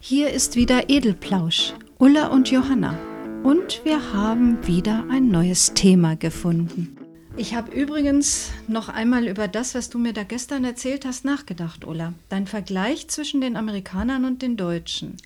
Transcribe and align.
Hier 0.00 0.30
ist 0.30 0.56
wieder 0.56 0.88
Edelplausch, 0.88 1.74
Ulla 1.98 2.28
und 2.28 2.50
Johanna. 2.50 2.98
Und 3.42 3.84
wir 3.84 4.14
haben 4.14 4.66
wieder 4.66 5.04
ein 5.10 5.28
neues 5.28 5.74
Thema 5.74 6.16
gefunden. 6.16 6.96
Ich 7.36 7.54
habe 7.54 7.72
übrigens 7.72 8.50
noch 8.68 8.88
einmal 8.88 9.26
über 9.26 9.48
das, 9.48 9.74
was 9.74 9.90
du 9.90 9.98
mir 9.98 10.14
da 10.14 10.22
gestern 10.22 10.64
erzählt 10.64 11.04
hast, 11.04 11.26
nachgedacht, 11.26 11.84
Ulla. 11.84 12.14
Dein 12.30 12.46
Vergleich 12.46 13.08
zwischen 13.08 13.42
den 13.42 13.56
Amerikanern 13.56 14.24
und 14.24 14.40
den 14.40 14.56
Deutschen. 14.56 15.16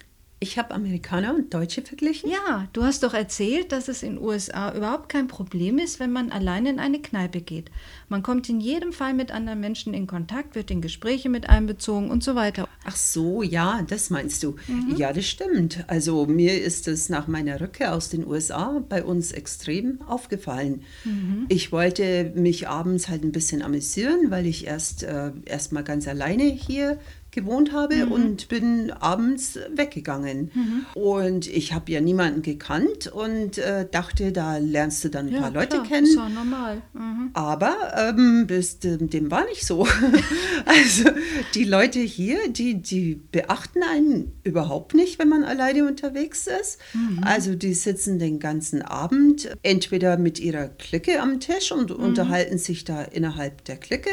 Ich 0.43 0.59
habe 0.59 0.75
Amerikaner 0.75 1.37
und 1.37 1.55
Deutsche 1.55 1.83
verglichen? 1.83 2.29
Ja, 2.29 2.67
du 2.73 2.83
hast 2.83 3.05
doch 3.05 3.15
erzählt, 3.15 3.71
dass 3.71 3.87
es 3.87 4.03
in 4.03 4.21
USA 4.21 4.75
überhaupt 4.75 5.09
kein 5.09 5.29
Problem 5.29 5.79
ist, 5.79 6.01
wenn 6.01 6.11
man 6.11 6.33
allein 6.33 6.67
in 6.67 6.81
eine 6.81 7.01
Kneipe 7.01 7.41
geht. 7.41 7.71
Man 8.09 8.25
kommt 8.25 8.49
in 8.49 8.61
jedem 8.61 8.93
Fall 8.93 9.15
mit 9.15 9.31
anderen 9.31 9.61
Menschen 9.61 9.95
in 9.95 10.09
Kontakt, 10.09 10.57
wird 10.57 10.73
in 10.73 10.81
Gespräche 10.81 11.29
mit 11.29 11.49
einbezogen 11.49 12.11
und 12.11 12.25
so 12.25 12.35
weiter. 12.35 12.67
Ach 12.85 12.97
so, 12.97 13.45
ja, 13.45 13.83
das 13.89 14.11
meinst 14.11 14.43
du. 14.43 14.57
Mhm. 14.67 14.97
Ja, 14.97 15.13
das 15.13 15.27
stimmt. 15.27 15.85
Also 15.87 16.27
mir 16.27 16.61
ist 16.61 16.89
es 16.89 17.09
nach 17.09 17.29
meiner 17.29 17.61
Rückkehr 17.61 17.95
aus 17.95 18.09
den 18.09 18.27
USA 18.27 18.83
bei 18.89 19.05
uns 19.05 19.31
extrem 19.31 20.03
aufgefallen. 20.03 20.83
Mhm. 21.05 21.47
Ich 21.51 21.71
wollte 21.71 22.33
mich 22.35 22.67
abends 22.67 23.09
halt 23.09 23.23
ein 23.23 23.31
bisschen 23.31 23.63
amüsieren, 23.63 24.33
weil 24.33 24.47
ich 24.47 24.67
erst 24.67 25.05
äh, 25.05 25.31
erst 25.45 25.71
mal 25.71 25.85
ganz 25.85 26.09
alleine 26.09 26.43
hier 26.43 26.99
gewohnt 27.33 27.73
habe 27.73 28.07
mhm. 28.07 28.13
und 28.13 28.49
bin 28.49 28.91
abends 28.93 29.59
weggegangen. 29.75 30.51
Mhm. 30.55 30.87
Und 30.95 31.47
ich 31.49 31.73
habe 31.73 31.91
ja 31.91 32.01
niemanden 32.01 32.43
gekannt 32.43 33.07
und 33.07 33.59
äh, 33.59 33.87
dachte, 33.91 34.33
da 34.33 34.59
lernst 34.59 35.03
du 35.03 35.09
dann 35.09 35.29
ein 35.29 35.33
ja, 35.33 35.41
paar 35.41 35.51
Leute 35.51 35.79
klar, 35.79 35.87
kennen. 35.87 36.07
Ist 36.07 36.15
ja 36.15 36.29
normal. 36.29 36.83
Mhm. 36.93 37.31
Aber 37.33 37.75
ähm, 37.97 38.47
das, 38.47 38.79
dem 38.81 39.31
war 39.31 39.47
nicht 39.47 39.67
so. 39.67 39.87
also 40.67 41.11
die 41.55 41.65
Leute 41.65 42.01
hier, 42.01 42.51
die, 42.51 42.83
die 42.83 43.15
beachten 43.15 43.83
einen 43.83 44.33
überhaupt 44.45 44.95
nicht, 44.95 45.19
wenn 45.19 45.31
man 45.31 45.43
alleine 45.43 45.89
unterwegs 45.89 46.47
ist. 46.47 46.79
Mhm. 46.93 47.21
Also 47.23 47.55
die 47.55 47.75
sitzen 47.75 48.19
den 48.19 48.41
ganzen 48.41 48.83
Abend 48.83 49.57
entweder 49.63 50.19
mit 50.19 50.39
ihrer 50.39 50.69
Clique 50.69 51.21
am 51.21 51.41
Tisch 51.41 51.73
und 51.73 51.91
mhm. 51.91 52.05
unterhalten 52.05 52.59
sich 52.59 52.85
da 52.85 53.03
innerhalb 53.03 53.65
der 53.65 53.79
Clique 53.79 54.11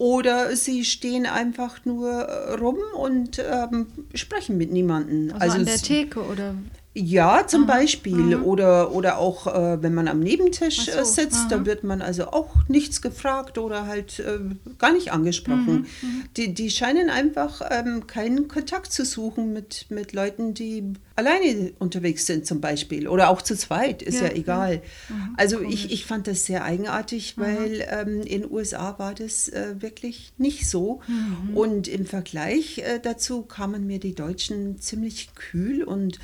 oder 0.00 0.56
sie 0.56 0.86
stehen 0.86 1.26
einfach 1.26 1.84
nur 1.84 2.10
äh, 2.10 2.54
rum 2.54 2.78
und 2.96 3.38
ähm, 3.38 3.86
sprechen 4.14 4.56
mit 4.56 4.72
niemandem. 4.72 5.30
Also, 5.34 5.40
also 5.40 5.58
an 5.58 5.64
der 5.66 5.76
Theke 5.76 6.22
oder 6.22 6.54
ja, 6.92 7.46
zum 7.46 7.64
aha, 7.64 7.78
Beispiel. 7.78 8.34
Aha. 8.34 8.42
Oder, 8.42 8.92
oder 8.92 9.18
auch, 9.18 9.46
äh, 9.46 9.80
wenn 9.80 9.94
man 9.94 10.08
am 10.08 10.18
Nebentisch 10.18 10.86
so, 10.86 10.90
äh, 10.90 11.04
sitzt, 11.04 11.36
aha. 11.36 11.48
da 11.48 11.66
wird 11.66 11.84
man 11.84 12.02
also 12.02 12.32
auch 12.32 12.56
nichts 12.66 13.00
gefragt 13.00 13.58
oder 13.58 13.86
halt 13.86 14.18
äh, 14.18 14.40
gar 14.78 14.92
nicht 14.92 15.12
angesprochen. 15.12 15.86
Mhm, 16.02 16.08
mhm, 16.08 16.24
die, 16.36 16.52
die 16.52 16.68
scheinen 16.68 17.08
einfach 17.08 17.62
ähm, 17.70 18.08
keinen 18.08 18.48
Kontakt 18.48 18.92
zu 18.92 19.04
suchen 19.04 19.52
mit, 19.52 19.86
mit 19.88 20.12
Leuten, 20.14 20.52
die 20.52 20.82
alleine 21.14 21.72
unterwegs 21.78 22.26
sind 22.26 22.44
zum 22.44 22.60
Beispiel. 22.60 23.06
Oder 23.06 23.30
auch 23.30 23.42
zu 23.42 23.56
zweit, 23.56 24.02
ist 24.02 24.20
ja, 24.20 24.26
ja 24.26 24.32
egal. 24.32 24.82
Mhm, 25.08 25.34
also 25.36 25.60
ich, 25.60 25.92
ich 25.92 26.06
fand 26.06 26.26
das 26.26 26.44
sehr 26.46 26.64
eigenartig, 26.64 27.38
weil 27.38 27.86
ähm, 27.88 28.22
in 28.22 28.42
den 28.42 28.50
USA 28.50 28.98
war 28.98 29.14
das 29.14 29.48
äh, 29.48 29.76
wirklich 29.78 30.32
nicht 30.38 30.68
so. 30.68 31.02
Mhm. 31.06 31.56
Und 31.56 31.86
im 31.86 32.04
Vergleich 32.04 32.78
äh, 32.78 32.98
dazu 33.00 33.42
kamen 33.42 33.86
mir 33.86 34.00
die 34.00 34.16
Deutschen 34.16 34.80
ziemlich 34.80 35.36
kühl 35.36 35.84
und 35.84 36.18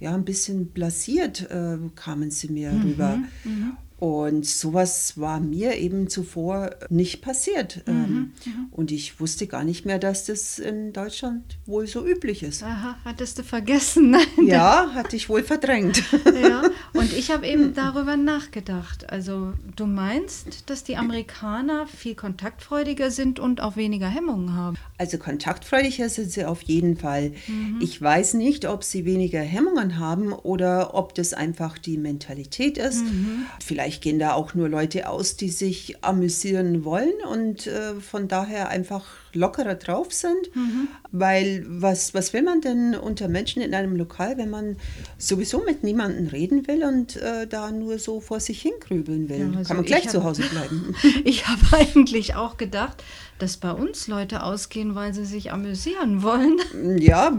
ja, 0.00 0.14
ein 0.14 0.24
bisschen 0.24 0.66
blasiert 0.66 1.48
äh, 1.50 1.78
kamen 1.94 2.30
sie 2.30 2.48
mir 2.48 2.72
mhm, 2.72 2.82
rüber. 2.82 3.18
Mhm. 3.44 3.76
Und 4.00 4.46
sowas 4.46 5.20
war 5.20 5.40
mir 5.40 5.76
eben 5.76 6.08
zuvor 6.08 6.70
nicht 6.88 7.20
passiert. 7.20 7.82
Mhm, 7.86 7.92
ähm, 7.92 8.32
mhm. 8.46 8.66
und 8.70 8.92
ich 8.92 9.20
wusste 9.20 9.46
gar 9.46 9.62
nicht 9.62 9.84
mehr, 9.84 9.98
dass 9.98 10.24
das 10.24 10.58
in 10.58 10.94
Deutschland 10.94 11.58
wohl 11.66 11.86
so 11.86 12.06
üblich 12.06 12.42
ist. 12.42 12.62
Aha, 12.62 12.96
hattest 13.04 13.38
du 13.38 13.42
vergessen? 13.42 14.16
ja, 14.42 14.90
hatte 14.94 15.16
ich 15.16 15.28
wohl 15.28 15.42
verdrängt. 15.42 16.02
ja, 16.42 16.62
und 16.94 17.12
ich 17.12 17.30
habe 17.30 17.46
eben 17.46 17.74
darüber 17.74 18.16
nachgedacht. 18.16 19.10
Also 19.10 19.52
du 19.76 19.84
meinst, 19.84 20.70
dass 20.70 20.82
die 20.82 20.96
Amerikaner 20.96 21.86
viel 21.86 22.14
kontaktfreudiger 22.14 23.10
sind 23.10 23.38
und 23.38 23.60
auch 23.60 23.76
weniger 23.76 24.08
Hemmungen 24.08 24.54
haben? 24.54 24.78
Also 24.96 25.18
kontaktfreudiger 25.18 26.08
sind 26.08 26.30
sie 26.30 26.46
auf 26.46 26.62
jeden 26.62 26.96
Fall. 26.96 27.32
Mhm. 27.46 27.80
Ich 27.82 28.00
weiß 28.00 28.32
nicht, 28.32 28.66
ob 28.66 28.82
sie 28.82 29.04
weniger 29.04 29.40
Hemmungen 29.40 29.98
haben 29.98 30.32
oder 30.32 30.94
ob 30.94 31.14
das 31.14 31.34
einfach 31.34 31.76
die 31.76 31.98
Mentalität 31.98 32.78
ist. 32.78 33.04
Mhm. 33.04 33.44
Vielleicht 33.62 33.89
Vielleicht 33.90 34.02
gehen 34.04 34.20
da 34.20 34.34
auch 34.34 34.54
nur 34.54 34.68
Leute 34.68 35.08
aus, 35.08 35.34
die 35.34 35.48
sich 35.48 35.96
amüsieren 36.04 36.84
wollen 36.84 37.12
und 37.28 37.66
äh, 37.66 37.94
von 37.94 38.28
daher 38.28 38.68
einfach 38.68 39.04
lockerer 39.32 39.74
drauf 39.74 40.12
sind. 40.12 40.54
Mhm. 40.54 40.86
Weil 41.10 41.64
was, 41.66 42.14
was 42.14 42.32
will 42.32 42.42
man 42.42 42.60
denn 42.60 42.94
unter 42.94 43.26
Menschen 43.26 43.62
in 43.62 43.74
einem 43.74 43.96
Lokal, 43.96 44.38
wenn 44.38 44.50
man 44.50 44.76
sowieso 45.18 45.64
mit 45.64 45.82
niemandem 45.82 46.28
reden 46.28 46.68
will 46.68 46.84
und 46.84 47.16
äh, 47.16 47.48
da 47.48 47.72
nur 47.72 47.98
so 47.98 48.20
vor 48.20 48.38
sich 48.38 48.62
hingrübeln 48.62 49.28
will? 49.28 49.50
Ja, 49.52 49.58
also 49.58 49.68
Kann 49.68 49.78
man 49.78 49.86
gleich 49.86 50.04
hab, 50.04 50.12
zu 50.12 50.22
Hause 50.22 50.42
bleiben. 50.42 50.94
ich 51.24 51.48
habe 51.48 51.62
eigentlich 51.72 52.36
auch 52.36 52.56
gedacht, 52.58 53.02
dass 53.40 53.56
bei 53.56 53.72
uns 53.72 54.06
Leute 54.06 54.42
ausgehen, 54.42 54.94
weil 54.94 55.14
sie 55.14 55.24
sich 55.24 55.50
amüsieren 55.50 56.22
wollen. 56.22 56.58
Ja, 56.98 57.32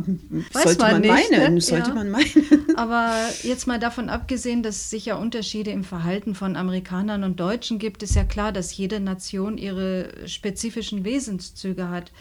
Weiß 0.51 0.63
sollte 0.63 0.79
man, 0.79 0.91
man 0.93 1.01
nicht, 1.01 1.31
meinen. 1.31 1.53
Ne? 1.53 1.61
Sollte 1.61 1.89
ja. 1.89 1.95
man 1.95 2.09
meinen. 2.09 2.25
Aber 2.75 3.13
jetzt 3.43 3.67
mal 3.67 3.79
davon 3.79 4.09
abgesehen, 4.09 4.63
dass 4.63 4.77
es 4.77 4.89
sicher 4.89 5.19
Unterschiede 5.19 5.71
im 5.71 5.83
Verhalten 5.83 6.33
von 6.41 6.55
Amerikanern 6.55 7.23
und 7.23 7.39
Deutschen 7.39 7.77
gibt, 7.77 8.01
ist 8.01 8.15
ja 8.15 8.23
klar, 8.23 8.51
dass 8.51 8.75
jede 8.75 8.99
Nation 8.99 9.59
ihre 9.59 10.27
spezifischen 10.27 11.05
Wesenszüge 11.05 11.89
hat. 11.89 12.11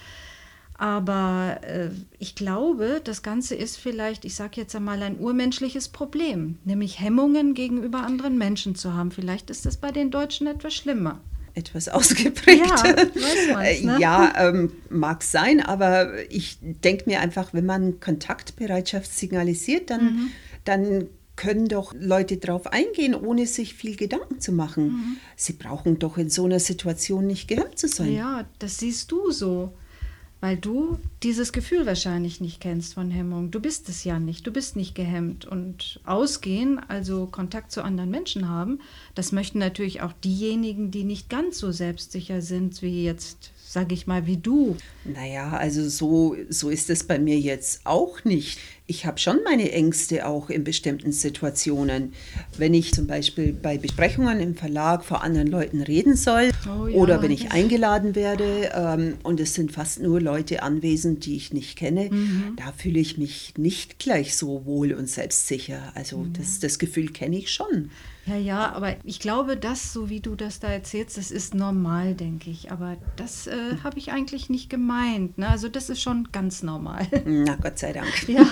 Aber 0.74 1.60
äh, 1.62 1.88
ich 2.18 2.34
glaube, 2.34 3.00
das 3.02 3.22
Ganze 3.22 3.54
ist 3.54 3.78
vielleicht, 3.78 4.26
ich 4.26 4.34
sage 4.34 4.60
jetzt 4.60 4.76
einmal, 4.76 5.02
ein 5.02 5.18
urmenschliches 5.18 5.88
Problem, 5.88 6.58
nämlich 6.66 7.00
Hemmungen 7.00 7.54
gegenüber 7.54 8.00
anderen 8.00 8.36
Menschen 8.36 8.74
zu 8.74 8.92
haben. 8.92 9.10
Vielleicht 9.10 9.48
ist 9.48 9.64
das 9.64 9.78
bei 9.78 9.90
den 9.90 10.10
Deutschen 10.10 10.46
etwas 10.46 10.74
schlimmer 10.74 11.22
etwas 11.54 11.88
ausgeprägt. 11.88 12.62
Ja, 12.84 13.62
ne? 13.82 13.96
ja 13.98 14.32
ähm, 14.36 14.72
mag 14.88 15.22
sein, 15.22 15.60
aber 15.60 16.12
ich 16.30 16.58
denke 16.60 17.04
mir 17.06 17.20
einfach, 17.20 17.52
wenn 17.52 17.66
man 17.66 17.98
Kontaktbereitschaft 18.00 19.12
signalisiert, 19.12 19.90
dann, 19.90 20.04
mhm. 20.04 20.30
dann 20.64 21.08
können 21.40 21.68
doch 21.68 21.94
Leute 21.98 22.36
darauf 22.36 22.66
eingehen, 22.66 23.14
ohne 23.14 23.46
sich 23.46 23.72
viel 23.72 23.96
Gedanken 23.96 24.40
zu 24.40 24.52
machen. 24.52 24.88
Mhm. 24.88 25.16
Sie 25.36 25.54
brauchen 25.54 25.98
doch 25.98 26.18
in 26.18 26.28
so 26.28 26.44
einer 26.44 26.60
Situation 26.60 27.26
nicht 27.26 27.48
gehemmt 27.48 27.78
zu 27.78 27.88
sein. 27.88 28.12
Ja, 28.12 28.44
das 28.58 28.76
siehst 28.76 29.10
du 29.10 29.30
so 29.30 29.72
weil 30.40 30.56
du 30.56 30.98
dieses 31.22 31.52
Gefühl 31.52 31.84
wahrscheinlich 31.86 32.40
nicht 32.40 32.60
kennst 32.60 32.94
von 32.94 33.10
Hemmung. 33.10 33.50
Du 33.50 33.60
bist 33.60 33.88
es 33.88 34.04
ja 34.04 34.18
nicht, 34.18 34.46
du 34.46 34.50
bist 34.50 34.74
nicht 34.74 34.94
gehemmt. 34.94 35.44
Und 35.44 36.00
ausgehen, 36.04 36.80
also 36.88 37.26
Kontakt 37.26 37.70
zu 37.70 37.84
anderen 37.84 38.10
Menschen 38.10 38.48
haben, 38.48 38.80
das 39.14 39.32
möchten 39.32 39.58
natürlich 39.58 40.00
auch 40.00 40.12
diejenigen, 40.24 40.90
die 40.90 41.04
nicht 41.04 41.28
ganz 41.28 41.58
so 41.58 41.72
selbstsicher 41.72 42.40
sind 42.40 42.80
wie 42.80 43.04
jetzt 43.04 43.52
sage 43.70 43.94
ich 43.94 44.08
mal, 44.08 44.26
wie 44.26 44.36
du. 44.36 44.76
Naja, 45.04 45.50
also 45.50 45.88
so, 45.88 46.34
so 46.48 46.70
ist 46.70 46.90
es 46.90 47.04
bei 47.04 47.20
mir 47.20 47.38
jetzt 47.38 47.82
auch 47.84 48.24
nicht. 48.24 48.58
Ich 48.90 49.06
habe 49.06 49.20
schon 49.20 49.38
meine 49.44 49.70
Ängste 49.70 50.26
auch 50.26 50.50
in 50.50 50.64
bestimmten 50.64 51.12
Situationen. 51.12 52.12
Wenn 52.58 52.74
ich 52.74 52.92
zum 52.92 53.06
Beispiel 53.06 53.52
bei 53.52 53.78
Besprechungen 53.78 54.40
im 54.40 54.56
Verlag 54.56 55.04
vor 55.04 55.22
anderen 55.22 55.46
Leuten 55.46 55.80
reden 55.80 56.16
soll 56.16 56.50
oh 56.66 56.88
ja, 56.88 56.96
oder 56.96 57.22
wenn 57.22 57.30
ich 57.30 57.52
eingeladen 57.52 58.16
werde 58.16 58.72
ähm, 58.74 59.14
und 59.22 59.38
es 59.38 59.54
sind 59.54 59.70
fast 59.70 60.02
nur 60.02 60.20
Leute 60.20 60.64
anwesend, 60.64 61.24
die 61.24 61.36
ich 61.36 61.52
nicht 61.52 61.78
kenne, 61.78 62.08
mhm. 62.10 62.56
da 62.56 62.72
fühle 62.72 62.98
ich 62.98 63.16
mich 63.16 63.54
nicht 63.56 64.00
gleich 64.00 64.34
so 64.34 64.64
wohl 64.64 64.92
und 64.92 65.08
selbstsicher. 65.08 65.92
Also 65.94 66.18
mhm. 66.18 66.32
das, 66.32 66.58
das 66.58 66.80
Gefühl 66.80 67.10
kenne 67.12 67.38
ich 67.38 67.52
schon. 67.52 67.92
Ja, 68.26 68.36
ja, 68.36 68.72
aber 68.72 68.96
ich 69.04 69.18
glaube, 69.18 69.56
das, 69.56 69.92
so 69.92 70.10
wie 70.10 70.20
du 70.20 70.36
das 70.36 70.60
da 70.60 70.68
erzählst, 70.68 71.16
das 71.16 71.30
ist 71.30 71.54
normal, 71.54 72.14
denke 72.14 72.50
ich. 72.50 72.70
Aber 72.70 72.96
das 73.16 73.46
äh, 73.46 73.78
habe 73.82 73.98
ich 73.98 74.12
eigentlich 74.12 74.50
nicht 74.50 74.68
gemeint. 74.68 75.38
Ne? 75.38 75.48
Also 75.48 75.68
das 75.68 75.90
ist 75.90 76.00
schon 76.00 76.28
ganz 76.30 76.62
normal. 76.62 77.06
Na, 77.24 77.56
Gott 77.56 77.78
sei 77.78 77.92
Dank. 77.92 78.08
Ja, 78.30 78.46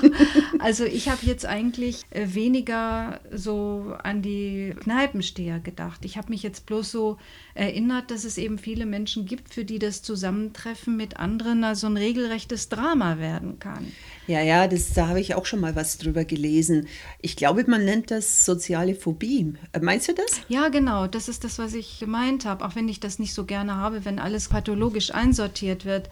also 0.59 0.85
ich 0.85 1.09
habe 1.09 1.25
jetzt 1.25 1.47
eigentlich 1.47 2.05
äh, 2.11 2.27
weniger 2.35 3.21
so 3.33 3.95
an 4.03 4.23
die 4.23 4.75
Kneipensteher 4.81 5.61
gedacht. 5.61 6.05
Ich 6.05 6.17
habe 6.17 6.31
mich 6.31 6.43
jetzt 6.43 6.67
bloß 6.67 6.91
so 6.91 7.19
erinnert, 7.55 8.11
dass 8.11 8.25
es 8.25 8.39
eben 8.39 8.59
viele 8.59 8.87
Menschen 8.87 9.27
gibt, 9.27 9.55
für 9.55 9.65
die 9.65 9.79
das 9.79 10.03
Zusammentreffen 10.03 10.97
mit 10.97 11.19
anderen 11.19 11.65
also 11.65 11.87
ein 11.87 11.97
regelrechtes 11.97 12.69
Drama 12.69 13.19
werden 13.19 13.59
kann. 13.59 13.93
Ja, 14.29 14.43
ja, 14.43 14.69
das, 14.69 14.93
da 14.93 15.09
habe 15.09 15.21
ich 15.21 15.35
auch 15.35 15.47
schon 15.47 15.61
mal 15.61 15.75
was 15.75 15.97
drüber 15.97 16.27
gelesen. 16.27 16.87
Ich 17.23 17.35
glaube, 17.35 17.65
man 17.67 17.87
nennt 17.87 18.11
das 18.11 18.45
soziale 18.45 18.95
Phobie. 18.95 19.55
Äh, 19.73 19.81
meinst 19.81 20.07
du 20.07 20.13
das? 20.13 20.43
Ja, 20.49 20.69
genau. 20.69 21.07
Das 21.07 21.29
ist 21.29 21.45
das, 21.45 21.59
was 21.59 21.73
ich 21.73 21.99
gemeint 21.99 22.45
habe. 22.45 22.63
Auch 22.67 22.77
wenn 22.77 22.91
ich 22.91 23.01
das 23.01 23.19
nicht 23.19 23.33
so 23.33 23.47
gerne 23.47 23.77
habe, 23.77 24.05
wenn 24.05 24.19
alles 24.19 24.49
pathologisch 24.49 25.15
einsortiert 25.15 25.87
wird. 25.87 26.11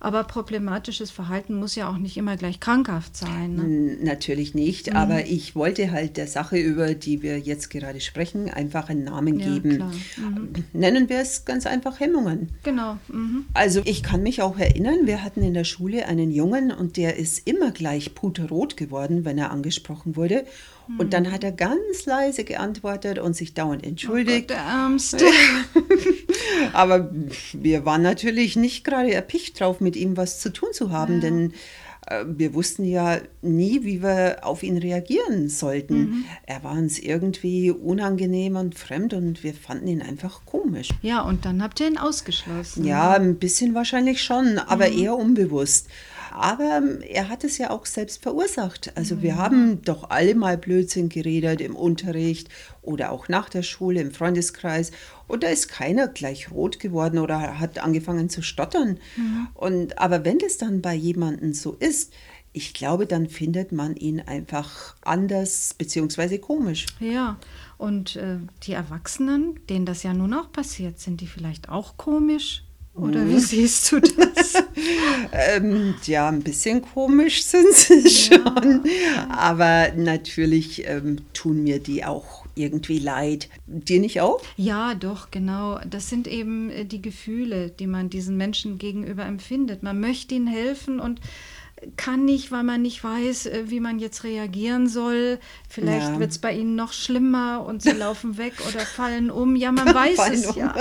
Aber 0.00 0.24
problematisches 0.24 1.10
Verhalten 1.10 1.56
muss 1.56 1.74
ja 1.74 1.90
auch 1.90 1.98
nicht 1.98 2.16
immer 2.16 2.36
gleich 2.36 2.60
krankhaft 2.60 3.16
sein. 3.16 3.56
Ne? 3.56 3.96
Natürlich 4.02 4.54
nicht. 4.54 4.90
Mhm. 4.90 4.96
Aber 4.96 5.26
ich 5.26 5.54
wollte 5.54 5.90
halt 5.90 6.16
der 6.16 6.28
Sache, 6.28 6.56
über 6.56 6.94
die 6.94 7.20
wir 7.20 7.38
jetzt 7.38 7.68
gerade 7.68 8.00
sprechen, 8.00 8.48
einfach 8.48 8.88
einen 8.88 9.04
Namen 9.04 9.38
ja, 9.38 9.48
geben. 9.48 9.92
Mhm. 10.16 10.64
Nennen 10.72 11.08
wir 11.10 11.18
es 11.18 11.44
ganz 11.44 11.66
einfach 11.66 12.00
Hemmungen. 12.00 12.50
Genau. 12.62 12.96
Mhm. 13.08 13.44
Also 13.52 13.82
ich 13.84 14.02
kann 14.02 14.22
mich 14.22 14.40
auch 14.40 14.56
erinnern, 14.58 15.00
wir 15.06 15.22
hatten 15.22 15.42
in 15.42 15.52
der 15.52 15.64
Schule 15.64 16.06
einen 16.06 16.30
Jungen 16.30 16.70
und 16.70 16.96
der 16.96 17.16
ist 17.16 17.46
immer 17.46 17.57
immer 17.58 17.70
gleich 17.70 18.14
puterrot 18.14 18.76
geworden, 18.76 19.24
wenn 19.24 19.38
er 19.38 19.50
angesprochen 19.50 20.16
wurde. 20.16 20.44
Mhm. 20.86 21.00
Und 21.00 21.12
dann 21.12 21.30
hat 21.32 21.44
er 21.44 21.52
ganz 21.52 22.06
leise 22.06 22.44
geantwortet 22.44 23.18
und 23.18 23.34
sich 23.34 23.54
dauernd 23.54 23.84
entschuldigt. 23.84 24.50
Oh 24.50 24.54
Gott, 24.54 24.56
der 24.56 24.64
Ärmste. 24.64 25.24
Aber 26.72 27.10
wir 27.52 27.84
waren 27.84 28.02
natürlich 28.02 28.56
nicht 28.56 28.84
gerade 28.84 29.12
erpicht 29.12 29.60
drauf, 29.60 29.80
mit 29.80 29.96
ihm 29.96 30.16
was 30.16 30.40
zu 30.40 30.52
tun 30.52 30.68
zu 30.72 30.90
haben, 30.90 31.14
ja. 31.14 31.20
denn 31.20 31.52
äh, 32.06 32.24
wir 32.26 32.54
wussten 32.54 32.84
ja 32.84 33.18
nie, 33.42 33.84
wie 33.84 34.02
wir 34.02 34.38
auf 34.42 34.62
ihn 34.62 34.78
reagieren 34.78 35.48
sollten. 35.48 35.98
Mhm. 35.98 36.24
Er 36.46 36.62
war 36.64 36.72
uns 36.72 36.98
irgendwie 36.98 37.70
unangenehm 37.70 38.56
und 38.56 38.76
fremd 38.76 39.14
und 39.14 39.42
wir 39.44 39.54
fanden 39.54 39.88
ihn 39.88 40.02
einfach 40.02 40.40
komisch. 40.46 40.88
Ja, 41.02 41.22
und 41.22 41.44
dann 41.44 41.62
habt 41.62 41.80
ihr 41.80 41.88
ihn 41.88 41.98
ausgeschlossen. 41.98 42.84
Ja, 42.84 43.12
ein 43.12 43.36
bisschen 43.36 43.74
wahrscheinlich 43.74 44.22
schon, 44.22 44.58
aber 44.58 44.88
mhm. 44.88 44.98
eher 44.98 45.16
unbewusst. 45.16 45.88
Aber 46.38 46.82
er 47.00 47.28
hat 47.28 47.42
es 47.42 47.58
ja 47.58 47.70
auch 47.70 47.84
selbst 47.84 48.22
verursacht. 48.22 48.92
Also 48.96 49.16
mhm. 49.16 49.22
wir 49.22 49.36
haben 49.36 49.82
doch 49.82 50.10
alle 50.10 50.34
mal 50.36 50.56
Blödsinn 50.56 51.08
geredet 51.08 51.60
im 51.60 51.74
Unterricht 51.74 52.48
oder 52.80 53.10
auch 53.10 53.28
nach 53.28 53.48
der 53.48 53.62
Schule 53.62 54.00
im 54.00 54.12
Freundeskreis. 54.12 54.92
Und 55.26 55.42
da 55.42 55.48
ist 55.48 55.68
keiner 55.68 56.06
gleich 56.06 56.52
rot 56.52 56.78
geworden 56.78 57.18
oder 57.18 57.58
hat 57.58 57.78
angefangen 57.78 58.30
zu 58.30 58.42
stottern. 58.42 58.98
Mhm. 59.16 59.48
Und, 59.54 59.98
aber 59.98 60.24
wenn 60.24 60.38
das 60.38 60.58
dann 60.58 60.80
bei 60.80 60.94
jemandem 60.94 61.54
so 61.54 61.72
ist, 61.72 62.12
ich 62.52 62.72
glaube, 62.72 63.06
dann 63.06 63.28
findet 63.28 63.72
man 63.72 63.96
ihn 63.96 64.20
einfach 64.20 64.94
anders 65.02 65.74
bzw. 65.76 66.38
komisch. 66.38 66.86
Ja, 67.00 67.38
und 67.76 68.16
äh, 68.16 68.38
die 68.62 68.72
Erwachsenen, 68.72 69.60
denen 69.68 69.86
das 69.86 70.02
ja 70.02 70.14
nun 70.14 70.34
auch 70.34 70.50
passiert, 70.50 70.98
sind 70.98 71.20
die 71.20 71.26
vielleicht 71.26 71.68
auch 71.68 71.96
komisch? 71.96 72.64
Oder 73.00 73.28
wie 73.28 73.38
siehst 73.38 73.92
du 73.92 74.00
das? 74.00 74.54
ähm, 75.32 75.94
ja, 76.04 76.28
ein 76.28 76.42
bisschen 76.42 76.82
komisch 76.82 77.44
sind 77.44 77.72
sie 77.74 78.08
schon. 78.08 78.82
Aber 79.30 79.92
natürlich 79.96 80.86
ähm, 80.86 81.18
tun 81.32 81.62
mir 81.62 81.78
die 81.78 82.04
auch 82.04 82.44
irgendwie 82.54 82.98
leid. 82.98 83.48
Dir 83.66 84.00
nicht 84.00 84.20
auch? 84.20 84.42
Ja, 84.56 84.94
doch, 84.94 85.30
genau. 85.30 85.78
Das 85.88 86.08
sind 86.08 86.26
eben 86.26 86.70
äh, 86.70 86.84
die 86.84 87.00
Gefühle, 87.00 87.70
die 87.70 87.86
man 87.86 88.10
diesen 88.10 88.36
Menschen 88.36 88.78
gegenüber 88.78 89.24
empfindet. 89.24 89.82
Man 89.82 90.00
möchte 90.00 90.34
ihnen 90.34 90.48
helfen 90.48 91.00
und 91.00 91.20
kann 91.96 92.24
nicht, 92.24 92.50
weil 92.50 92.62
man 92.62 92.82
nicht 92.82 93.02
weiß, 93.02 93.46
äh, 93.46 93.64
wie 93.66 93.80
man 93.80 93.98
jetzt 93.98 94.24
reagieren 94.24 94.88
soll. 94.88 95.38
Vielleicht 95.68 96.08
ja. 96.08 96.18
wird 96.18 96.30
es 96.30 96.38
bei 96.38 96.52
ihnen 96.52 96.74
noch 96.74 96.92
schlimmer 96.92 97.64
und 97.66 97.82
sie 97.82 97.90
laufen 97.90 98.36
weg 98.36 98.54
oder 98.68 98.80
fallen 98.80 99.30
um. 99.30 99.56
Ja, 99.56 99.72
man 99.72 99.86
weiß 99.94 100.30
es 100.32 100.46
um. 100.48 100.58
ja. 100.58 100.74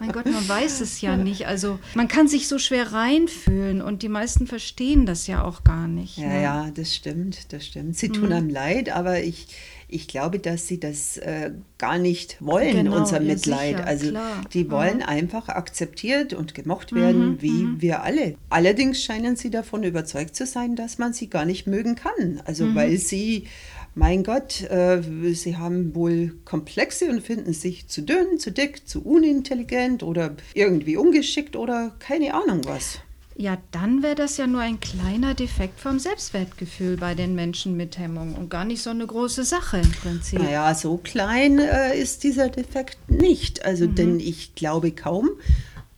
Mein 0.00 0.12
Gott, 0.12 0.26
man 0.26 0.48
weiß 0.48 0.80
es 0.80 1.00
ja 1.00 1.16
nicht. 1.16 1.46
Also 1.46 1.78
man 1.94 2.08
kann 2.08 2.28
sich 2.28 2.48
so 2.48 2.58
schwer 2.58 2.92
reinfühlen 2.92 3.82
und 3.82 4.02
die 4.02 4.08
meisten 4.08 4.46
verstehen 4.46 5.06
das 5.06 5.26
ja 5.26 5.44
auch 5.44 5.64
gar 5.64 5.88
nicht. 5.88 6.18
Ja, 6.18 6.28
ne? 6.28 6.42
ja, 6.42 6.70
das 6.70 6.94
stimmt, 6.94 7.52
das 7.52 7.66
stimmt. 7.66 7.96
Sie 7.96 8.08
tun 8.08 8.26
mhm. 8.26 8.32
einem 8.32 8.50
leid, 8.50 8.90
aber 8.90 9.20
ich, 9.22 9.48
ich 9.90 10.08
glaube, 10.08 10.38
dass 10.38 10.66
sie 10.66 10.80
das 10.80 11.16
äh, 11.18 11.52
gar 11.78 11.98
nicht 11.98 12.36
wollen, 12.40 12.84
genau, 12.84 12.96
unser 12.96 13.20
Mitleid. 13.20 13.76
Sicher, 13.76 13.86
also 13.86 14.08
klar. 14.10 14.40
die 14.52 14.70
wollen 14.70 14.98
mhm. 14.98 15.04
einfach 15.04 15.48
akzeptiert 15.48 16.32
und 16.32 16.54
gemocht 16.54 16.92
werden, 16.92 17.32
mhm, 17.32 17.42
wie 17.42 17.50
mhm. 17.50 17.82
wir 17.82 18.02
alle. 18.02 18.36
Allerdings 18.48 19.02
scheinen 19.02 19.36
sie 19.36 19.50
davon 19.50 19.82
überzeugt 19.82 20.36
zu 20.36 20.46
sein, 20.46 20.76
dass 20.76 20.98
man 20.98 21.12
sie 21.12 21.28
gar 21.28 21.44
nicht 21.44 21.66
mögen 21.66 21.94
kann. 21.94 22.40
Also 22.44 22.66
mhm. 22.66 22.74
weil 22.74 22.96
sie 22.98 23.46
mein 23.94 24.22
Gott, 24.22 24.62
äh, 24.70 25.02
sie 25.34 25.56
haben 25.56 25.94
wohl 25.94 26.34
Komplexe 26.44 27.10
und 27.10 27.22
finden 27.22 27.52
sich 27.52 27.88
zu 27.88 28.02
dünn, 28.02 28.38
zu 28.38 28.52
dick, 28.52 28.86
zu 28.86 29.02
unintelligent 29.04 30.02
oder 30.02 30.36
irgendwie 30.54 30.96
ungeschickt 30.96 31.56
oder 31.56 31.96
keine 31.98 32.34
Ahnung 32.34 32.60
was. 32.64 33.00
Ja, 33.40 33.56
dann 33.70 34.02
wäre 34.02 34.16
das 34.16 34.36
ja 34.36 34.46
nur 34.46 34.60
ein 34.60 34.80
kleiner 34.80 35.32
Defekt 35.32 35.80
vom 35.80 35.98
Selbstwertgefühl 35.98 36.98
bei 36.98 37.14
den 37.14 37.34
Menschen 37.34 37.74
mit 37.74 37.96
Hemmung 37.96 38.34
und 38.34 38.50
gar 38.50 38.66
nicht 38.66 38.82
so 38.82 38.90
eine 38.90 39.06
große 39.06 39.44
Sache 39.44 39.78
im 39.78 39.90
Prinzip. 39.92 40.40
Naja, 40.40 40.74
so 40.74 40.98
klein 40.98 41.58
äh, 41.58 41.98
ist 41.98 42.22
dieser 42.22 42.50
Defekt 42.50 42.98
nicht. 43.08 43.64
Also, 43.64 43.86
mhm. 43.86 43.94
denn 43.94 44.20
ich 44.20 44.54
glaube 44.56 44.92
kaum, 44.92 45.30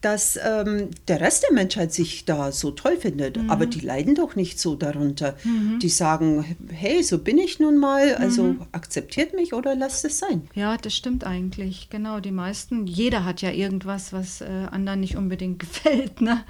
dass 0.02 0.38
ähm, 0.40 0.90
der 1.08 1.20
Rest 1.20 1.42
der 1.42 1.52
Menschheit 1.52 1.92
sich 1.92 2.24
da 2.26 2.52
so 2.52 2.70
toll 2.70 2.96
findet. 2.96 3.38
Mhm. 3.38 3.50
Aber 3.50 3.66
die 3.66 3.80
leiden 3.80 4.14
doch 4.14 4.36
nicht 4.36 4.60
so 4.60 4.76
darunter. 4.76 5.36
Mhm. 5.42 5.80
Die 5.80 5.88
sagen, 5.88 6.44
hey, 6.70 7.02
so 7.02 7.18
bin 7.18 7.38
ich 7.38 7.58
nun 7.58 7.76
mal, 7.76 8.14
also 8.14 8.44
mhm. 8.44 8.66
akzeptiert 8.70 9.34
mich 9.34 9.52
oder 9.52 9.74
lasst 9.74 10.04
es 10.04 10.20
sein. 10.20 10.48
Ja, 10.54 10.76
das 10.76 10.94
stimmt 10.94 11.24
eigentlich. 11.24 11.90
Genau, 11.90 12.20
die 12.20 12.30
meisten, 12.30 12.86
jeder 12.86 13.24
hat 13.24 13.42
ja 13.42 13.50
irgendwas, 13.50 14.12
was 14.12 14.42
äh, 14.42 14.68
anderen 14.70 15.00
nicht 15.00 15.16
unbedingt 15.16 15.58
gefällt. 15.60 16.20
Ne? 16.20 16.44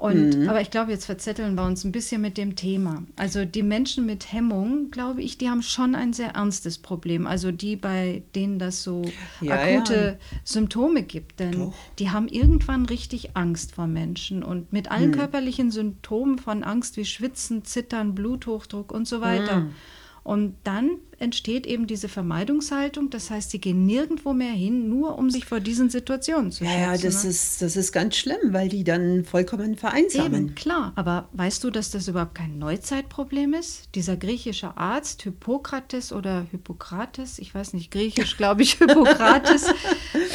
Und, 0.00 0.30
mhm. 0.30 0.48
Aber 0.48 0.62
ich 0.62 0.70
glaube, 0.70 0.92
jetzt 0.92 1.04
verzetteln 1.04 1.56
wir 1.56 1.64
uns 1.64 1.84
ein 1.84 1.92
bisschen 1.92 2.22
mit 2.22 2.38
dem 2.38 2.56
Thema. 2.56 3.02
Also 3.16 3.44
die 3.44 3.62
Menschen 3.62 4.06
mit 4.06 4.32
Hemmung, 4.32 4.90
glaube 4.90 5.20
ich, 5.20 5.36
die 5.36 5.50
haben 5.50 5.60
schon 5.60 5.94
ein 5.94 6.14
sehr 6.14 6.30
ernstes 6.30 6.78
Problem. 6.78 7.26
Also 7.26 7.52
die, 7.52 7.76
bei 7.76 8.22
denen 8.34 8.58
das 8.58 8.82
so 8.82 9.02
ja, 9.42 9.56
akute 9.56 10.18
ja. 10.18 10.38
Symptome 10.42 11.02
gibt. 11.02 11.38
Denn 11.38 11.52
Doch. 11.52 11.74
die 11.98 12.08
haben 12.08 12.28
irgendwann 12.28 12.86
richtig 12.86 13.36
Angst 13.36 13.74
vor 13.74 13.86
Menschen. 13.86 14.42
Und 14.42 14.72
mit 14.72 14.90
allen 14.90 15.10
mhm. 15.10 15.16
körperlichen 15.16 15.70
Symptomen 15.70 16.38
von 16.38 16.64
Angst 16.64 16.96
wie 16.96 17.04
Schwitzen, 17.04 17.66
Zittern, 17.66 18.14
Bluthochdruck 18.14 18.92
und 18.92 19.06
so 19.06 19.20
weiter. 19.20 19.60
Mhm. 19.60 19.74
Und 20.22 20.56
dann 20.64 20.98
entsteht 21.20 21.66
eben 21.66 21.86
diese 21.86 22.08
Vermeidungshaltung. 22.08 23.10
Das 23.10 23.30
heißt, 23.30 23.50
sie 23.50 23.60
gehen 23.60 23.84
nirgendwo 23.84 24.32
mehr 24.32 24.52
hin, 24.52 24.88
nur 24.88 25.18
um 25.18 25.30
sich 25.30 25.44
vor 25.44 25.60
diesen 25.60 25.90
Situationen 25.90 26.50
zu 26.50 26.64
schützen. 26.64 26.80
Ja, 26.80 26.96
das, 26.96 27.24
ne? 27.24 27.30
ist, 27.30 27.62
das 27.62 27.76
ist 27.76 27.92
ganz 27.92 28.16
schlimm, 28.16 28.38
weil 28.52 28.70
die 28.70 28.84
dann 28.84 29.24
vollkommen 29.24 29.76
vereinsamen. 29.76 30.46
Eben, 30.46 30.54
klar. 30.54 30.92
Aber 30.96 31.28
weißt 31.32 31.62
du, 31.62 31.70
dass 31.70 31.90
das 31.90 32.08
überhaupt 32.08 32.34
kein 32.34 32.58
Neuzeitproblem 32.58 33.52
ist? 33.52 33.94
Dieser 33.94 34.16
griechische 34.16 34.76
Arzt, 34.78 35.22
Hippokrates 35.22 36.12
oder 36.12 36.46
Hippokrates, 36.50 37.38
ich 37.38 37.54
weiß 37.54 37.74
nicht, 37.74 37.90
griechisch 37.90 38.38
glaube 38.38 38.62
ich 38.62 38.74
Hippokrates, 38.78 39.66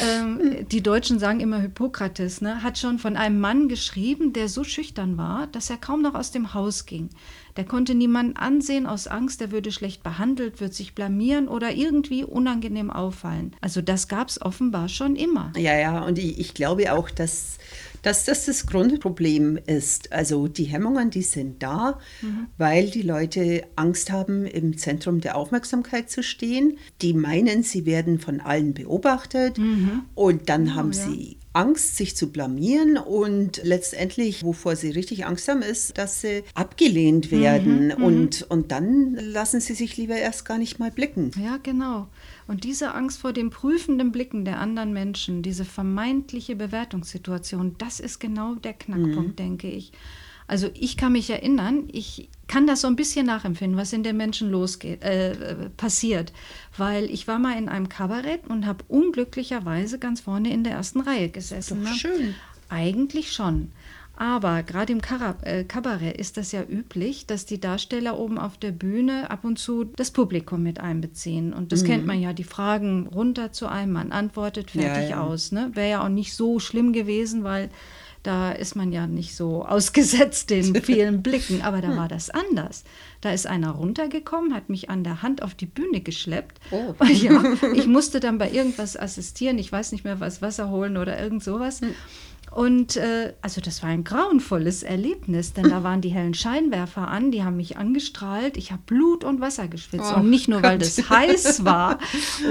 ähm, 0.08 0.66
die 0.70 0.82
Deutschen 0.82 1.18
sagen 1.18 1.40
immer 1.40 1.58
Hippokrates, 1.58 2.40
ne, 2.40 2.62
hat 2.62 2.78
schon 2.78 3.00
von 3.00 3.16
einem 3.16 3.40
Mann 3.40 3.68
geschrieben, 3.68 4.32
der 4.32 4.48
so 4.48 4.62
schüchtern 4.62 5.16
war, 5.16 5.48
dass 5.48 5.68
er 5.68 5.78
kaum 5.78 6.00
noch 6.02 6.14
aus 6.14 6.30
dem 6.30 6.54
Haus 6.54 6.86
ging. 6.86 7.10
Der 7.56 7.64
konnte 7.64 7.94
niemanden 7.94 8.36
ansehen 8.36 8.86
aus 8.86 9.06
Angst, 9.06 9.40
er 9.40 9.50
würde 9.50 9.72
schlecht 9.72 10.02
behandelt, 10.02 10.60
wird 10.60 10.74
sich 10.74 10.94
blamieren 10.94 11.48
oder 11.48 11.72
irgendwie 11.72 12.22
unangenehm 12.22 12.90
auffallen. 12.90 13.54
Also 13.60 13.80
das 13.80 14.08
gab 14.08 14.28
es 14.28 14.40
offenbar 14.40 14.88
schon 14.88 15.16
immer. 15.16 15.52
Ja, 15.56 15.78
ja, 15.78 16.02
und 16.04 16.18
ich, 16.18 16.38
ich 16.38 16.54
glaube 16.54 16.92
auch, 16.92 17.10
dass, 17.10 17.58
dass 18.02 18.24
das 18.24 18.44
das 18.44 18.66
Grundproblem 18.66 19.58
ist. 19.66 20.12
Also 20.12 20.48
die 20.48 20.64
Hemmungen, 20.64 21.10
die 21.10 21.22
sind 21.22 21.62
da, 21.62 21.98
mhm. 22.20 22.46
weil 22.58 22.90
die 22.90 23.02
Leute 23.02 23.62
Angst 23.74 24.12
haben, 24.12 24.44
im 24.44 24.76
Zentrum 24.76 25.20
der 25.20 25.36
Aufmerksamkeit 25.36 26.10
zu 26.10 26.22
stehen. 26.22 26.78
Die 27.00 27.14
meinen, 27.14 27.62
sie 27.62 27.86
werden 27.86 28.18
von 28.18 28.40
allen 28.40 28.74
beobachtet 28.74 29.56
mhm. 29.56 30.02
und 30.14 30.50
dann 30.50 30.68
oh, 30.68 30.74
haben 30.74 30.92
ja. 30.92 31.04
sie 31.04 31.38
Angst, 31.56 31.96
sich 31.96 32.14
zu 32.16 32.30
blamieren 32.30 32.98
und 32.98 33.62
letztendlich, 33.64 34.44
wovor 34.44 34.76
sie 34.76 34.90
richtig 34.90 35.24
Angst 35.24 35.48
haben, 35.48 35.62
ist, 35.62 35.96
dass 35.96 36.20
sie 36.20 36.44
abgelehnt 36.54 37.32
mhm, 37.32 37.40
werden 37.40 37.86
mhm, 37.86 38.04
und, 38.04 38.42
und 38.50 38.72
dann 38.72 39.14
lassen 39.14 39.60
sie 39.60 39.72
sich 39.72 39.96
lieber 39.96 40.16
erst 40.16 40.44
gar 40.44 40.58
nicht 40.58 40.78
mal 40.78 40.90
blicken. 40.90 41.30
Ja, 41.42 41.56
genau. 41.62 42.08
Und 42.46 42.64
diese 42.64 42.94
Angst 42.94 43.20
vor 43.20 43.32
dem 43.32 43.48
prüfenden 43.48 44.12
Blicken 44.12 44.44
der 44.44 44.60
anderen 44.60 44.92
Menschen, 44.92 45.42
diese 45.42 45.64
vermeintliche 45.64 46.56
Bewertungssituation, 46.56 47.74
das 47.78 48.00
ist 48.00 48.20
genau 48.20 48.54
der 48.56 48.74
Knackpunkt, 48.74 49.30
mhm. 49.30 49.36
denke 49.36 49.70
ich. 49.70 49.92
Also 50.46 50.70
ich 50.74 50.96
kann 50.96 51.12
mich 51.12 51.28
erinnern, 51.30 51.88
ich 51.90 52.28
kann 52.46 52.66
das 52.66 52.82
so 52.82 52.86
ein 52.86 52.96
bisschen 52.96 53.26
nachempfinden, 53.26 53.78
was 53.78 53.92
in 53.92 54.02
den 54.02 54.16
Menschen 54.16 54.50
losgeht, 54.50 55.02
äh, 55.02 55.70
passiert, 55.76 56.32
weil 56.76 57.04
ich 57.06 57.26
war 57.26 57.38
mal 57.38 57.58
in 57.58 57.68
einem 57.68 57.88
Kabarett 57.88 58.46
und 58.46 58.66
habe 58.66 58.84
unglücklicherweise 58.88 59.98
ganz 59.98 60.20
vorne 60.20 60.52
in 60.52 60.62
der 60.62 60.74
ersten 60.74 61.00
Reihe 61.00 61.28
gesessen. 61.28 61.82
Doch 61.82 61.90
ne? 61.90 61.96
schön. 61.96 62.34
Eigentlich 62.68 63.32
schon. 63.32 63.72
Aber 64.18 64.62
gerade 64.62 64.94
im 64.94 65.00
äh, 65.42 65.64
Kabarett 65.64 66.16
ist 66.16 66.38
das 66.38 66.50
ja 66.50 66.62
üblich, 66.62 67.26
dass 67.26 67.44
die 67.44 67.60
Darsteller 67.60 68.18
oben 68.18 68.38
auf 68.38 68.56
der 68.56 68.72
Bühne 68.72 69.30
ab 69.30 69.44
und 69.44 69.58
zu 69.58 69.84
das 69.84 70.10
Publikum 70.10 70.62
mit 70.62 70.80
einbeziehen. 70.80 71.52
Und 71.52 71.70
das 71.70 71.82
mhm. 71.82 71.86
kennt 71.86 72.06
man 72.06 72.20
ja, 72.20 72.32
die 72.32 72.44
Fragen 72.44 73.08
runter 73.08 73.52
zu 73.52 73.66
einem, 73.66 73.92
man 73.92 74.12
antwortet 74.12 74.70
fertig 74.70 75.10
ja, 75.10 75.16
ja. 75.16 75.20
aus. 75.22 75.52
Ne? 75.52 75.70
Wäre 75.74 75.90
ja 75.90 76.04
auch 76.04 76.08
nicht 76.08 76.34
so 76.34 76.60
schlimm 76.60 76.94
gewesen, 76.94 77.44
weil 77.44 77.68
da 78.26 78.50
ist 78.50 78.74
man 78.74 78.92
ja 78.92 79.06
nicht 79.06 79.36
so 79.36 79.64
ausgesetzt 79.64 80.50
den 80.50 80.74
vielen 80.82 81.22
Blicken, 81.22 81.62
aber 81.62 81.80
da 81.80 81.96
war 81.96 82.08
das 82.08 82.30
anders. 82.30 82.84
Da 83.20 83.30
ist 83.30 83.46
einer 83.46 83.70
runtergekommen, 83.70 84.54
hat 84.54 84.68
mich 84.68 84.90
an 84.90 85.04
der 85.04 85.22
Hand 85.22 85.42
auf 85.42 85.54
die 85.54 85.66
Bühne 85.66 86.00
geschleppt. 86.00 86.60
Oh. 86.70 86.94
Ja, 87.16 87.42
ich 87.74 87.86
musste 87.86 88.20
dann 88.20 88.38
bei 88.38 88.50
irgendwas 88.50 88.96
assistieren, 88.96 89.58
ich 89.58 89.70
weiß 89.70 89.92
nicht 89.92 90.04
mehr 90.04 90.20
was, 90.20 90.42
Wasser 90.42 90.70
holen 90.70 90.96
oder 90.96 91.18
irgend 91.18 91.42
sowas. 91.42 91.80
Hm. 91.80 91.94
Und 92.56 92.96
äh, 92.96 93.34
also 93.42 93.60
das 93.60 93.82
war 93.82 93.90
ein 93.90 94.02
grauenvolles 94.02 94.82
Erlebnis, 94.82 95.52
denn 95.52 95.68
da 95.68 95.82
waren 95.82 96.00
die 96.00 96.08
hellen 96.08 96.32
Scheinwerfer 96.32 97.06
an, 97.06 97.30
die 97.30 97.44
haben 97.44 97.58
mich 97.58 97.76
angestrahlt. 97.76 98.56
Ich 98.56 98.72
habe 98.72 98.80
Blut 98.86 99.24
und 99.24 99.42
Wasser 99.42 99.68
geschwitzt. 99.68 100.10
Oh, 100.14 100.20
und 100.20 100.30
nicht 100.30 100.48
nur, 100.48 100.62
Gott. 100.62 100.70
weil 100.70 100.78
das 100.78 101.10
heiß 101.10 101.66
war 101.66 101.98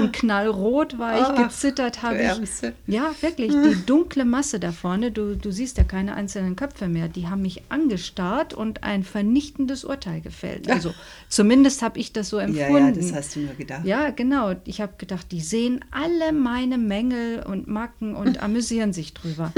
und 0.00 0.12
knallrot 0.12 1.00
war, 1.00 1.20
ich 1.20 1.26
oh, 1.36 1.42
gezittert 1.42 2.04
habe 2.04 2.18
ich. 2.18 2.72
Ja, 2.86 3.10
wirklich, 3.20 3.50
die 3.50 3.84
dunkle 3.84 4.24
Masse 4.24 4.60
da 4.60 4.70
vorne, 4.70 5.10
du, 5.10 5.34
du 5.34 5.50
siehst 5.50 5.76
ja 5.76 5.82
keine 5.82 6.14
einzelnen 6.14 6.54
Köpfe 6.54 6.86
mehr, 6.86 7.08
die 7.08 7.26
haben 7.26 7.42
mich 7.42 7.62
angestarrt 7.68 8.54
und 8.54 8.84
ein 8.84 9.02
vernichtendes 9.02 9.84
Urteil 9.84 10.20
gefällt. 10.20 10.68
Also 10.76 10.92
zumindest 11.30 11.80
habe 11.80 11.98
ich 11.98 12.12
das 12.12 12.28
so 12.28 12.36
empfunden. 12.36 12.74
Ja, 12.74 12.88
ja, 12.88 12.92
das 12.92 13.12
hast 13.12 13.34
du 13.34 13.40
nur 13.40 13.54
gedacht. 13.54 13.86
Ja, 13.86 14.10
genau. 14.10 14.54
Ich 14.66 14.82
habe 14.82 14.92
gedacht, 14.98 15.32
die 15.32 15.40
sehen 15.40 15.82
alle 15.90 16.34
meine 16.34 16.76
Mängel 16.76 17.42
und 17.42 17.66
Macken 17.66 18.14
und 18.14 18.42
amüsieren 18.42 18.92
sich 18.92 19.14
drüber. 19.14 19.52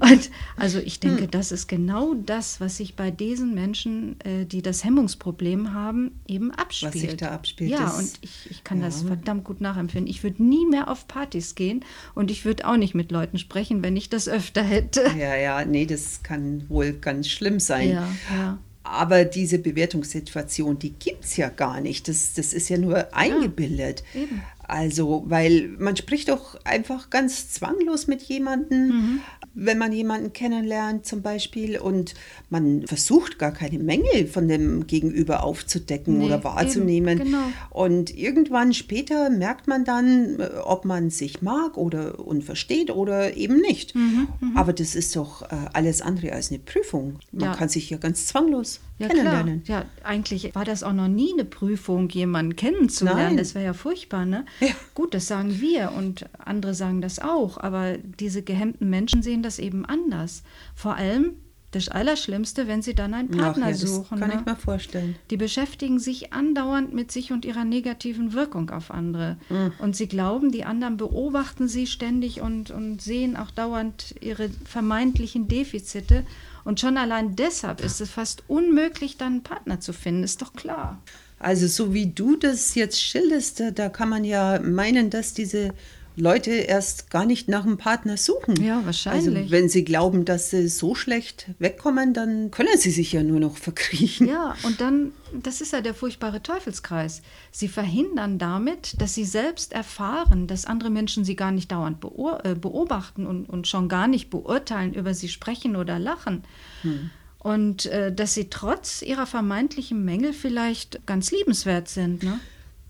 Und 0.00 0.30
also 0.56 0.78
ich 0.78 1.00
denke, 1.00 1.28
das 1.28 1.52
ist 1.52 1.68
genau 1.68 2.14
das, 2.14 2.60
was 2.60 2.76
sich 2.76 2.96
bei 2.96 3.10
diesen 3.10 3.54
Menschen, 3.54 4.20
äh, 4.20 4.44
die 4.44 4.62
das 4.62 4.84
Hemmungsproblem 4.84 5.72
haben, 5.72 6.20
eben 6.26 6.50
abspielt. 6.50 6.94
Was 6.94 7.00
sich 7.00 7.16
da 7.16 7.30
abspielt. 7.30 7.70
Ja, 7.70 7.90
und 7.90 8.10
ich, 8.20 8.50
ich 8.50 8.64
kann 8.64 8.80
ja. 8.80 8.86
das 8.86 9.02
verdammt 9.02 9.44
gut 9.44 9.60
nachempfinden. 9.60 10.10
Ich 10.10 10.22
würde 10.22 10.42
nie 10.42 10.66
mehr 10.66 10.88
auf 10.88 11.08
Partys 11.08 11.54
gehen 11.54 11.84
und 12.14 12.30
ich 12.30 12.44
würde 12.44 12.66
auch 12.66 12.76
nicht 12.76 12.94
mit 12.94 13.12
Leuten 13.12 13.38
sprechen, 13.38 13.82
wenn 13.82 13.96
ich 13.96 14.08
das 14.08 14.28
öfter 14.28 14.62
hätte. 14.62 15.02
Ja, 15.18 15.36
ja, 15.36 15.64
nee, 15.64 15.86
das 15.86 16.22
kann 16.22 16.68
wohl 16.68 16.92
ganz 16.92 17.28
schlimm 17.28 17.60
sein. 17.60 17.90
Ja, 17.90 18.08
ja. 18.34 18.58
Aber 18.84 19.24
diese 19.24 19.58
Bewertungssituation, 19.58 20.78
die 20.78 20.90
gibt 20.90 21.24
es 21.24 21.36
ja 21.36 21.48
gar 21.48 21.80
nicht. 21.80 22.08
Das, 22.08 22.34
das 22.34 22.52
ist 22.52 22.68
ja 22.68 22.78
nur 22.78 23.14
eingebildet. 23.14 24.02
Ja, 24.12 24.20
also, 24.66 25.24
weil 25.26 25.68
man 25.78 25.96
spricht 25.96 26.28
doch 26.28 26.58
einfach 26.64 27.10
ganz 27.10 27.50
zwanglos 27.50 28.06
mit 28.06 28.22
jemandem. 28.22 28.86
Mhm 28.88 29.20
wenn 29.54 29.78
man 29.78 29.92
jemanden 29.92 30.32
kennenlernt 30.32 31.06
zum 31.06 31.22
Beispiel 31.22 31.78
und 31.78 32.14
man 32.48 32.86
versucht 32.86 33.38
gar 33.38 33.52
keine 33.52 33.78
Mängel 33.78 34.26
von 34.26 34.48
dem 34.48 34.86
Gegenüber 34.86 35.42
aufzudecken 35.42 36.18
nee, 36.18 36.26
oder 36.26 36.42
wahrzunehmen. 36.44 37.20
Eben, 37.20 37.32
genau. 37.32 37.44
Und 37.70 38.16
irgendwann 38.16 38.72
später 38.72 39.30
merkt 39.30 39.68
man 39.68 39.84
dann, 39.84 40.40
äh, 40.40 40.48
ob 40.64 40.84
man 40.84 41.10
sich 41.10 41.42
mag 41.42 41.76
oder 41.76 42.18
und 42.18 42.44
versteht 42.44 42.90
oder 42.90 43.36
eben 43.36 43.58
nicht. 43.58 43.94
Mhm, 43.94 44.28
mh. 44.40 44.60
Aber 44.60 44.72
das 44.72 44.94
ist 44.94 45.14
doch 45.16 45.42
äh, 45.42 45.56
alles 45.72 46.00
andere 46.00 46.32
als 46.32 46.50
eine 46.50 46.58
Prüfung. 46.58 47.18
Man 47.30 47.50
ja. 47.50 47.54
kann 47.54 47.68
sich 47.68 47.90
ja 47.90 47.98
ganz 47.98 48.26
zwanglos 48.26 48.80
ja, 48.98 49.08
kennenlernen. 49.08 49.64
Klar. 49.64 49.82
Ja, 49.82 50.06
eigentlich 50.06 50.54
war 50.54 50.64
das 50.64 50.82
auch 50.82 50.92
noch 50.92 51.08
nie 51.08 51.32
eine 51.32 51.44
Prüfung, 51.44 52.08
jemanden 52.08 52.56
kennenzulernen. 52.56 53.20
Nein. 53.20 53.36
Das 53.36 53.54
wäre 53.54 53.64
ja 53.64 53.72
furchtbar, 53.74 54.24
ne? 54.24 54.44
Ja. 54.60 54.74
Gut, 54.94 55.14
das 55.14 55.26
sagen 55.26 55.60
wir 55.60 55.92
und 55.92 56.26
andere 56.38 56.74
sagen 56.74 57.00
das 57.00 57.18
auch, 57.18 57.58
aber 57.58 57.98
diese 57.98 58.42
gehemmten 58.42 58.88
Menschen 58.90 59.22
sehen 59.22 59.42
das 59.42 59.58
eben 59.58 59.84
anders. 59.84 60.42
Vor 60.74 60.96
allem 60.96 61.36
das 61.72 61.88
Allerschlimmste, 61.88 62.68
wenn 62.68 62.82
sie 62.82 62.94
dann 62.94 63.14
einen 63.14 63.30
Partner 63.30 63.66
Ach, 63.66 63.70
ja, 63.70 63.74
suchen. 63.74 64.18
kann 64.18 64.28
ne? 64.28 64.36
ich 64.38 64.46
mir 64.46 64.56
vorstellen. 64.56 65.16
Die 65.30 65.38
beschäftigen 65.38 65.98
sich 65.98 66.32
andauernd 66.32 66.92
mit 66.92 67.10
sich 67.10 67.32
und 67.32 67.46
ihrer 67.46 67.64
negativen 67.64 68.34
Wirkung 68.34 68.68
auf 68.70 68.90
andere. 68.90 69.38
Mhm. 69.48 69.72
Und 69.78 69.96
sie 69.96 70.06
glauben, 70.06 70.52
die 70.52 70.64
anderen 70.64 70.98
beobachten 70.98 71.68
sie 71.68 71.86
ständig 71.86 72.42
und, 72.42 72.70
und 72.70 73.00
sehen 73.00 73.36
auch 73.36 73.50
dauernd 73.50 74.14
ihre 74.20 74.50
vermeintlichen 74.66 75.48
Defizite. 75.48 76.26
Und 76.64 76.78
schon 76.78 76.98
allein 76.98 77.36
deshalb 77.36 77.82
ist 77.82 78.02
es 78.02 78.10
fast 78.10 78.44
unmöglich, 78.48 79.16
dann 79.16 79.32
einen 79.32 79.42
Partner 79.42 79.80
zu 79.80 79.94
finden, 79.94 80.24
ist 80.24 80.42
doch 80.42 80.52
klar. 80.52 81.00
Also 81.42 81.66
so 81.66 81.92
wie 81.92 82.06
du 82.06 82.36
das 82.36 82.74
jetzt 82.76 83.02
schilderst, 83.02 83.62
da 83.74 83.88
kann 83.88 84.08
man 84.08 84.24
ja 84.24 84.60
meinen, 84.60 85.10
dass 85.10 85.34
diese 85.34 85.74
Leute 86.14 86.50
erst 86.50 87.10
gar 87.10 87.24
nicht 87.24 87.48
nach 87.48 87.64
einem 87.64 87.78
Partner 87.78 88.16
suchen. 88.16 88.62
Ja, 88.62 88.84
wahrscheinlich. 88.84 89.36
Also 89.36 89.50
wenn 89.50 89.68
sie 89.68 89.82
glauben, 89.82 90.24
dass 90.24 90.50
sie 90.50 90.68
so 90.68 90.94
schlecht 90.94 91.48
wegkommen, 91.58 92.12
dann 92.12 92.50
können 92.50 92.76
sie 92.76 92.90
sich 92.90 93.12
ja 93.12 93.22
nur 93.22 93.40
noch 93.40 93.56
verkriechen. 93.56 94.28
Ja, 94.28 94.54
und 94.62 94.80
dann, 94.80 95.12
das 95.32 95.60
ist 95.60 95.72
ja 95.72 95.80
der 95.80 95.94
furchtbare 95.94 96.42
Teufelskreis. 96.42 97.22
Sie 97.50 97.68
verhindern 97.68 98.38
damit, 98.38 99.00
dass 99.00 99.14
sie 99.14 99.24
selbst 99.24 99.72
erfahren, 99.72 100.46
dass 100.46 100.66
andere 100.66 100.90
Menschen 100.90 101.24
sie 101.24 101.34
gar 101.34 101.50
nicht 101.50 101.72
dauernd 101.72 102.04
äh, 102.44 102.54
beobachten 102.54 103.26
und, 103.26 103.46
und 103.46 103.66
schon 103.66 103.88
gar 103.88 104.06
nicht 104.06 104.28
beurteilen, 104.28 104.94
über 104.94 105.14
sie 105.14 105.28
sprechen 105.28 105.76
oder 105.76 105.98
lachen. 105.98 106.44
Hm. 106.82 107.10
Und 107.42 107.86
äh, 107.86 108.14
dass 108.14 108.34
sie 108.34 108.50
trotz 108.50 109.02
ihrer 109.02 109.26
vermeintlichen 109.26 110.04
Mängel 110.04 110.32
vielleicht 110.32 111.04
ganz 111.06 111.32
liebenswert 111.32 111.88
sind. 111.88 112.22
Ne? 112.22 112.38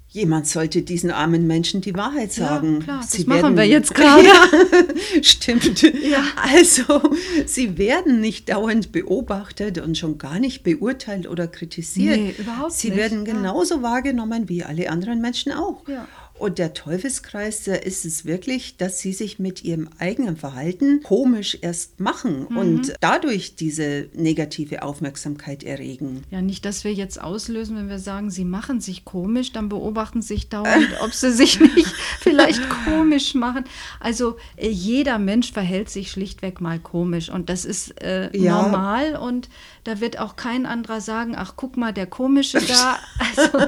Jemand 0.08 0.46
sollte 0.46 0.82
diesen 0.82 1.10
armen 1.10 1.46
Menschen 1.46 1.80
die 1.80 1.94
Wahrheit 1.94 2.32
sagen. 2.32 2.80
Ja, 2.80 2.84
klar, 2.84 3.02
sie 3.02 3.24
das 3.24 3.26
machen 3.26 3.56
wir 3.56 3.64
jetzt 3.64 3.94
gerade. 3.94 4.22
ja, 4.22 5.22
stimmt. 5.22 5.80
Ja. 5.80 6.22
Also, 6.36 7.00
sie 7.46 7.78
werden 7.78 8.20
nicht 8.20 8.50
dauernd 8.50 8.92
beobachtet 8.92 9.78
und 9.78 9.96
schon 9.96 10.18
gar 10.18 10.38
nicht 10.38 10.64
beurteilt 10.64 11.26
oder 11.26 11.46
kritisiert. 11.46 12.18
Nee, 12.18 12.34
überhaupt 12.36 12.72
sie 12.72 12.90
nicht. 12.90 12.98
werden 12.98 13.24
genauso 13.24 13.76
ja. 13.76 13.82
wahrgenommen 13.82 14.50
wie 14.50 14.64
alle 14.64 14.90
anderen 14.90 15.22
Menschen 15.22 15.50
auch. 15.52 15.88
Ja. 15.88 16.06
Und 16.38 16.58
der 16.58 16.74
Teufelskreis, 16.74 17.64
da 17.64 17.74
ist 17.74 18.04
es 18.04 18.24
wirklich, 18.24 18.76
dass 18.76 18.98
sie 18.98 19.12
sich 19.12 19.38
mit 19.38 19.62
ihrem 19.62 19.88
eigenen 19.98 20.36
Verhalten 20.36 21.00
komisch 21.02 21.58
erst 21.60 22.00
machen 22.00 22.46
mhm. 22.48 22.56
und 22.56 22.94
dadurch 23.00 23.54
diese 23.54 24.08
negative 24.12 24.82
Aufmerksamkeit 24.82 25.62
erregen. 25.62 26.24
Ja, 26.30 26.42
nicht, 26.42 26.64
dass 26.64 26.82
wir 26.84 26.92
jetzt 26.92 27.20
auslösen, 27.20 27.76
wenn 27.76 27.88
wir 27.88 27.98
sagen, 27.98 28.30
sie 28.30 28.44
machen 28.44 28.80
sich 28.80 29.04
komisch, 29.04 29.52
dann 29.52 29.68
beobachten 29.68 30.20
sich 30.20 30.48
dauernd, 30.48 30.88
ob 31.00 31.12
sie 31.12 31.32
sich 31.32 31.60
nicht 31.60 31.94
vielleicht 32.20 32.68
komisch 32.86 33.34
machen. 33.34 33.64
Also 34.00 34.36
äh, 34.56 34.68
jeder 34.68 35.18
Mensch 35.18 35.52
verhält 35.52 35.90
sich 35.90 36.10
schlichtweg 36.10 36.60
mal 36.60 36.80
komisch 36.80 37.28
und 37.28 37.50
das 37.50 37.64
ist 37.64 38.00
äh, 38.02 38.36
ja. 38.36 38.62
normal 38.62 39.16
und 39.16 39.48
da 39.84 40.00
wird 40.00 40.18
auch 40.18 40.36
kein 40.36 40.66
anderer 40.66 41.00
sagen, 41.00 41.34
ach 41.36 41.54
guck 41.56 41.76
mal, 41.76 41.92
der 41.92 42.06
komische 42.06 42.60
da. 42.60 42.98
Also 43.36 43.66